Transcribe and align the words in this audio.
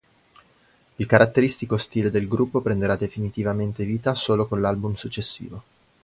Il 0.95 1.05
caratteristico 1.05 1.77
stile 1.77 2.09
del 2.09 2.27
gruppo 2.27 2.61
prenderà 2.61 2.95
definitivamente 2.95 3.85
vita 3.85 4.15
solo 4.15 4.47
con 4.47 4.59
l'album 4.59 4.95
successivo. 4.95 5.63